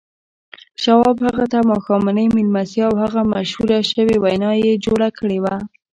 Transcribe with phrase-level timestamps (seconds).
[0.83, 5.55] شواب ته هغه ماښامنۍ مېلمستیا او هغه مشهوره شوې وينا يې جوړه کړې وه.